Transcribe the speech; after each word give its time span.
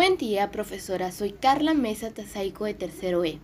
Buen 0.00 0.16
día, 0.16 0.50
profesora. 0.50 1.12
Soy 1.12 1.32
Carla 1.32 1.74
Mesa 1.74 2.08
Tazaico 2.08 2.64
de 2.64 2.72
Tercero 2.72 3.22
E. 3.22 3.38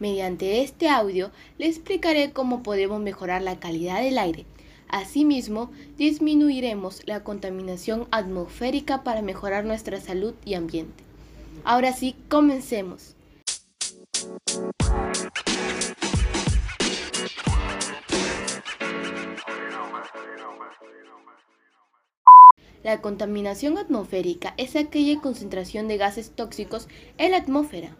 Mediante 0.00 0.60
este 0.60 0.88
audio 0.88 1.30
le 1.58 1.68
explicaré 1.68 2.32
cómo 2.32 2.64
podemos 2.64 3.00
mejorar 3.00 3.40
la 3.40 3.60
calidad 3.60 4.02
del 4.02 4.18
aire. 4.18 4.44
Asimismo, 4.88 5.70
disminuiremos 5.98 7.06
la 7.06 7.22
contaminación 7.22 8.08
atmosférica 8.10 9.04
para 9.04 9.22
mejorar 9.22 9.64
nuestra 9.64 10.00
salud 10.00 10.34
y 10.44 10.54
ambiente. 10.54 11.04
Ahora 11.62 11.92
sí, 11.92 12.16
comencemos. 12.28 13.14
La 22.82 23.00
contaminación 23.00 23.78
atmosférica 23.78 24.54
es 24.56 24.74
aquella 24.74 25.20
concentración 25.20 25.86
de 25.86 25.98
gases 25.98 26.32
tóxicos 26.32 26.88
en 27.16 27.30
la 27.30 27.36
atmósfera. 27.36 27.96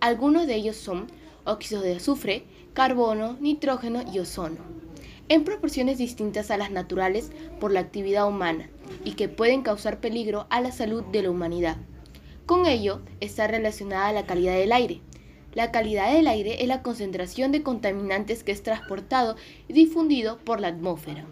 Algunos 0.00 0.46
de 0.46 0.54
ellos 0.54 0.76
son 0.76 1.06
óxidos 1.44 1.82
de 1.82 1.96
azufre, 1.96 2.44
carbono, 2.74 3.38
nitrógeno 3.40 4.02
y 4.12 4.18
ozono, 4.18 4.58
en 5.30 5.44
proporciones 5.44 5.96
distintas 5.96 6.50
a 6.50 6.58
las 6.58 6.70
naturales 6.70 7.30
por 7.58 7.72
la 7.72 7.80
actividad 7.80 8.28
humana 8.28 8.68
y 9.02 9.12
que 9.12 9.30
pueden 9.30 9.62
causar 9.62 9.98
peligro 9.98 10.46
a 10.50 10.60
la 10.60 10.72
salud 10.72 11.04
de 11.04 11.22
la 11.22 11.30
humanidad. 11.30 11.78
Con 12.44 12.66
ello 12.66 13.00
está 13.20 13.46
relacionada 13.46 14.12
la 14.12 14.26
calidad 14.26 14.56
del 14.56 14.72
aire. 14.72 15.00
La 15.54 15.72
calidad 15.72 16.12
del 16.12 16.26
aire 16.26 16.62
es 16.62 16.68
la 16.68 16.82
concentración 16.82 17.50
de 17.50 17.62
contaminantes 17.62 18.44
que 18.44 18.52
es 18.52 18.62
transportado 18.62 19.36
y 19.68 19.72
difundido 19.72 20.36
por 20.44 20.60
la 20.60 20.68
atmósfera. 20.68 21.26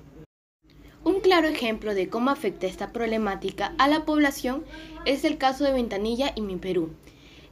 Un 1.07 1.21
claro 1.21 1.47
ejemplo 1.47 1.95
de 1.95 2.09
cómo 2.09 2.31
afecta 2.31 2.67
esta 2.67 2.93
problemática 2.93 3.77
a 3.79 3.87
la 3.87 4.05
población 4.05 4.65
es 5.05 5.23
el 5.23 5.39
caso 5.39 5.63
de 5.63 5.71
Ventanilla 5.71 6.33
y 6.35 6.41
Mi 6.41 6.57
Perú. 6.57 6.91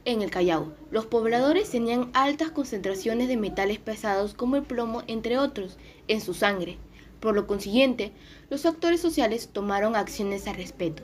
En 0.03 0.21
el 0.21 0.29
Callao, 0.29 0.73
los 0.91 1.05
pobladores 1.05 1.69
tenían 1.69 2.09
altas 2.11 2.51
concentraciones 2.51 3.29
de 3.29 3.37
metales 3.37 3.79
pesados 3.79 4.33
como 4.33 4.57
el 4.57 4.63
plomo, 4.63 5.03
entre 5.07 5.37
otros, 5.37 5.77
en 6.09 6.19
su 6.19 6.33
sangre. 6.33 6.77
Por 7.21 7.33
lo 7.33 7.47
consiguiente, 7.47 8.11
los 8.49 8.65
actores 8.65 8.99
sociales 8.99 9.47
tomaron 9.53 9.95
acciones 9.95 10.47
al 10.47 10.55
respecto. 10.55 11.03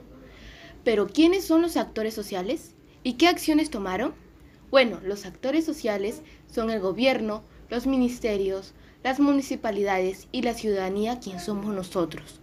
Pero 0.84 1.06
¿quiénes 1.06 1.46
son 1.46 1.62
los 1.62 1.78
actores 1.78 2.12
sociales? 2.12 2.74
¿Y 3.02 3.14
qué 3.14 3.28
acciones 3.28 3.70
tomaron? 3.70 4.12
Bueno, 4.70 5.00
los 5.02 5.24
actores 5.24 5.64
sociales 5.64 6.20
son 6.52 6.68
el 6.68 6.80
gobierno, 6.80 7.44
los 7.70 7.86
ministerios, 7.86 8.74
las 9.02 9.20
municipalidades 9.20 10.28
y 10.32 10.42
la 10.42 10.52
ciudadanía, 10.52 11.18
quien 11.18 11.40
somos 11.40 11.74
nosotros. 11.74 12.41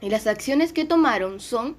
Y 0.00 0.10
las 0.10 0.26
acciones 0.26 0.72
que 0.72 0.84
tomaron 0.84 1.40
son 1.40 1.76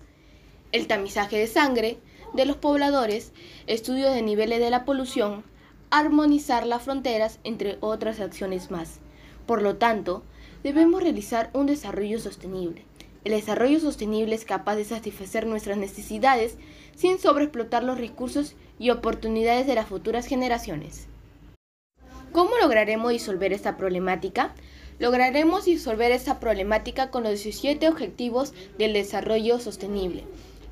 el 0.72 0.88
tamizaje 0.88 1.38
de 1.38 1.48
sangre 1.48 1.98
de 2.34 2.46
los 2.46 2.58
pobladores, 2.58 3.34
estudio 3.68 4.12
de 4.12 4.22
niveles 4.22 4.60
de 4.60 4.70
la 4.70 4.86
polución, 4.86 5.44
armonizar 5.90 6.66
las 6.66 6.84
fronteras, 6.84 7.40
entre 7.44 7.78
otras 7.82 8.20
acciones 8.20 8.72
más. 8.72 9.00
Por 9.46 9.62
lo 9.62 9.76
tanto, 9.76 10.24
debemos 10.64 11.04
realizar 11.04 11.50
un 11.54 11.66
desarrollo 11.66 12.20
sostenible. 12.20 12.86
El 13.24 13.34
desarrollo 13.34 13.80
sostenible 13.80 14.34
es 14.34 14.46
capaz 14.46 14.76
de 14.76 14.86
satisfacer 14.86 15.46
nuestras 15.46 15.78
necesidades 15.78 16.58
sin 16.96 17.20
sobreexplotar 17.20 17.84
los 17.84 18.00
recursos 18.00 18.56
y 18.80 18.90
oportunidades 18.90 19.68
de 19.68 19.76
las 19.76 19.88
futuras 19.88 20.26
generaciones. 20.26 21.08
¿Cómo 22.32 22.52
lograremos 22.62 23.12
disolver 23.12 23.52
esta 23.52 23.78
problemática? 23.78 24.56
Lograremos 25.00 25.66
disolver 25.66 26.12
esta 26.12 26.40
problemática 26.40 27.10
con 27.10 27.24
los 27.24 27.44
17 27.44 27.88
Objetivos 27.88 28.54
del 28.78 28.94
Desarrollo 28.94 29.60
Sostenible. 29.60 30.24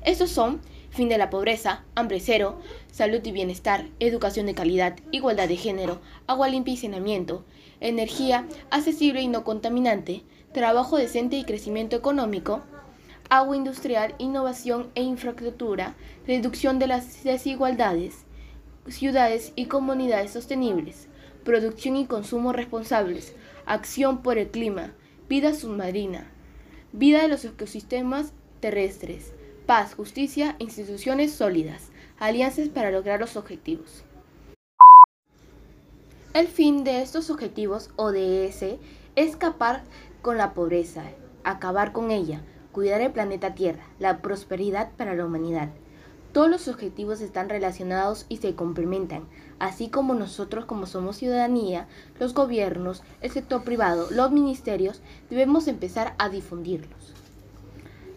Estos 0.04 0.30
son 0.30 0.60
fin 0.90 1.08
de 1.08 1.18
la 1.18 1.30
pobreza, 1.30 1.84
hambre 1.94 2.20
cero, 2.20 2.58
salud 2.90 3.20
y 3.24 3.32
bienestar, 3.32 3.86
educación 4.00 4.46
de 4.46 4.54
calidad, 4.54 4.96
igualdad 5.12 5.48
de 5.48 5.56
género, 5.56 6.00
agua 6.26 6.48
limpia 6.48 6.74
y 6.74 6.76
saneamiento, 6.76 7.44
energía 7.80 8.46
accesible 8.70 9.22
y 9.22 9.28
no 9.28 9.44
contaminante, 9.44 10.22
trabajo 10.52 10.96
decente 10.96 11.36
y 11.36 11.44
crecimiento 11.44 11.96
económico, 11.96 12.62
agua 13.28 13.56
industrial, 13.56 14.14
innovación 14.18 14.90
e 14.96 15.02
infraestructura, 15.02 15.94
reducción 16.26 16.80
de 16.80 16.88
las 16.88 17.22
desigualdades, 17.22 18.24
ciudades 18.88 19.52
y 19.54 19.66
comunidades 19.66 20.32
sostenibles, 20.32 21.06
producción 21.44 21.96
y 21.96 22.06
consumo 22.06 22.52
responsables, 22.52 23.34
acción 23.70 24.20
por 24.22 24.36
el 24.36 24.50
clima, 24.50 24.94
vida 25.28 25.54
submarina, 25.54 26.28
vida 26.92 27.22
de 27.22 27.28
los 27.28 27.44
ecosistemas 27.44 28.32
terrestres, 28.58 29.32
paz, 29.64 29.94
justicia, 29.94 30.56
instituciones 30.58 31.32
sólidas, 31.32 31.92
alianzas 32.18 32.68
para 32.68 32.90
lograr 32.90 33.20
los 33.20 33.36
objetivos. 33.36 34.02
El 36.34 36.48
fin 36.48 36.82
de 36.82 37.00
estos 37.00 37.30
objetivos 37.30 37.90
ODS 37.94 38.62
es 38.62 38.78
escapar 39.14 39.84
con 40.20 40.36
la 40.36 40.52
pobreza, 40.52 41.04
acabar 41.44 41.92
con 41.92 42.10
ella, 42.10 42.42
cuidar 42.72 43.00
el 43.00 43.12
planeta 43.12 43.54
Tierra, 43.54 43.86
la 44.00 44.20
prosperidad 44.20 44.90
para 44.96 45.14
la 45.14 45.24
humanidad. 45.24 45.68
Todos 46.32 46.50
los 46.50 46.66
objetivos 46.66 47.20
están 47.20 47.48
relacionados 47.48 48.26
y 48.28 48.38
se 48.38 48.56
complementan, 48.56 49.28
así 49.60 49.88
como 49.88 50.14
nosotros 50.14 50.64
como 50.64 50.86
somos 50.86 51.16
ciudadanía, 51.16 51.86
los 52.18 52.34
gobiernos, 52.34 53.04
el 53.20 53.30
sector 53.30 53.62
privado, 53.62 54.08
los 54.10 54.32
ministerios, 54.32 55.00
debemos 55.30 55.68
empezar 55.68 56.14
a 56.18 56.28
difundirlos. 56.28 57.14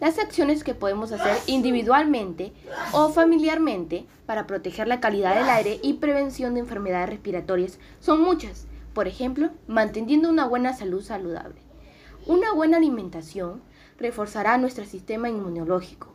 Las 0.00 0.18
acciones 0.18 0.64
que 0.64 0.74
podemos 0.74 1.12
hacer 1.12 1.36
individualmente 1.46 2.52
o 2.92 3.10
familiarmente 3.10 4.06
para 4.26 4.48
proteger 4.48 4.88
la 4.88 4.98
calidad 4.98 5.36
del 5.36 5.48
aire 5.48 5.78
y 5.82 5.94
prevención 5.94 6.54
de 6.54 6.60
enfermedades 6.60 7.10
respiratorias 7.10 7.78
son 8.00 8.20
muchas. 8.20 8.66
Por 8.92 9.06
ejemplo, 9.06 9.50
manteniendo 9.68 10.28
una 10.28 10.46
buena 10.46 10.72
salud 10.72 11.02
saludable. 11.02 11.60
Una 12.26 12.52
buena 12.52 12.78
alimentación 12.78 13.62
reforzará 13.98 14.58
nuestro 14.58 14.84
sistema 14.84 15.28
inmunológico 15.28 16.14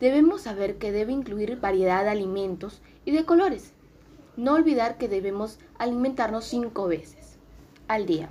debemos 0.00 0.42
saber 0.42 0.76
que 0.76 0.92
debe 0.92 1.12
incluir 1.12 1.58
variedad 1.60 2.04
de 2.04 2.10
alimentos 2.10 2.82
y 3.04 3.12
de 3.12 3.24
colores. 3.24 3.72
No 4.36 4.54
olvidar 4.54 4.98
que 4.98 5.08
debemos 5.08 5.58
alimentarnos 5.78 6.44
cinco 6.44 6.88
veces 6.88 7.38
al 7.86 8.06
día. 8.06 8.28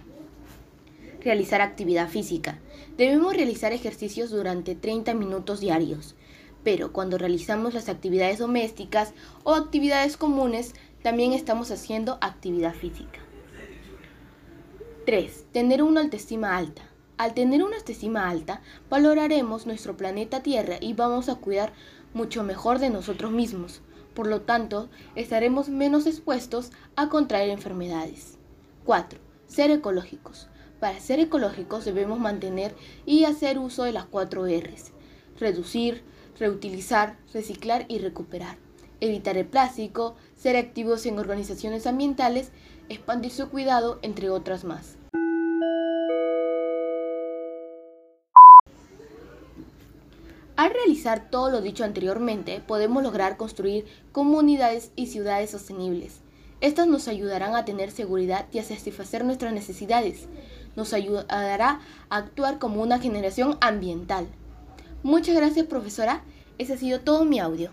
Realizar 1.22 1.62
actividad 1.62 2.10
física. 2.10 2.60
Debemos 2.98 3.34
realizar 3.34 3.72
ejercicios 3.72 4.30
durante 4.30 4.76
30 4.76 5.14
minutos 5.14 5.62
diarios, 5.62 6.16
pero 6.64 6.92
cuando 6.92 7.18
realizamos 7.18 7.74
las 7.74 7.88
actividades 7.88 8.40
domésticas 8.40 9.14
o 9.44 9.54
actividades 9.54 10.18
comunes, 10.18 10.74
también 11.02 11.32
estamos 11.32 11.72
haciendo 11.72 12.18
actividad 12.20 12.74
física. 12.74 13.20
3. 15.06 15.46
Tener 15.52 15.84
una 15.84 16.02
autoestima 16.02 16.58
alta. 16.58 16.82
Al 17.18 17.34
tener 17.34 17.64
una 17.64 17.78
autoestima 17.78 18.30
alta, 18.30 18.62
valoraremos 18.90 19.66
nuestro 19.66 19.96
planeta 19.96 20.44
Tierra 20.44 20.78
y 20.82 20.94
vamos 20.94 21.30
a 21.30 21.36
cuidar 21.36 21.72
mucho 22.14 22.44
mejor 22.44 22.80
de 22.80 22.90
nosotros 22.90 23.32
mismos. 23.32 23.82
Por 24.14 24.28
lo 24.28 24.42
tanto, 24.42 24.90
estaremos 25.16 25.70
menos 25.70 26.06
expuestos 26.06 26.72
a 26.96 27.10
contraer 27.10 27.50
enfermedades. 27.50 28.38
4. 28.86 29.20
Ser 29.48 29.72
ecológicos. 29.72 30.48
Para 30.80 31.00
ser 31.00 31.20
ecológicos 31.20 31.86
debemos 31.86 32.20
mantener 32.20 32.76
y 33.06 33.24
hacer 33.24 33.58
uso 33.58 33.84
de 33.84 33.94
las 33.94 34.06
4 34.06 34.46
Rs. 34.46 34.92
Reducir, 35.40 36.04
reutilizar, 36.38 37.18
reciclar 37.34 37.86
y 37.88 38.00
recuperar. 38.00 38.58
Evitar 39.00 39.38
el 39.38 39.46
plástico, 39.46 40.16
ser 40.36 40.58
activos 40.58 41.06
en 41.06 41.20
organizaciones 41.20 41.88
ambientales, 41.88 42.52
expandir 42.90 43.32
su 43.32 43.50
cuidado, 43.50 44.00
entre 44.02 44.30
otras 44.30 44.64
más. 44.64 44.98
Al 50.56 50.72
realizar 50.72 51.32
todo 51.32 51.50
lo 51.50 51.62
dicho 51.62 51.84
anteriormente, 51.84 52.62
podemos 52.66 53.02
lograr 53.02 53.38
construir 53.38 53.86
comunidades 54.12 54.92
y 54.96 55.08
ciudades 55.08 55.50
sostenibles. 55.50 56.20
Estas 56.62 56.88
nos 56.88 57.08
ayudarán 57.08 57.56
a 57.56 57.66
tener 57.66 57.90
seguridad 57.90 58.46
y 58.52 58.60
a 58.60 58.64
satisfacer 58.64 59.26
nuestras 59.26 59.52
necesidades. 59.52 60.28
Nos 60.76 60.94
ayudará 60.94 61.82
a 62.10 62.18
actuar 62.18 62.60
como 62.60 62.84
una 62.84 63.00
generación 63.00 63.58
ambiental. 63.62 64.28
Muchas 65.02 65.36
gracias 65.36 65.66
profesora. 65.66 66.24
Ese 66.60 66.74
ha 66.74 66.78
sido 66.78 67.00
todo 67.00 67.26
mi 67.26 67.40
audio. 67.40 67.72